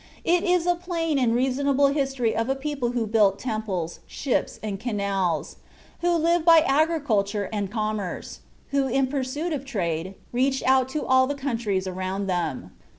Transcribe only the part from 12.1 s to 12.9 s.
them.